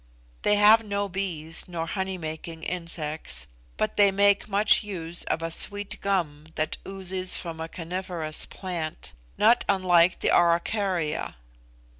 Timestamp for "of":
5.25-5.43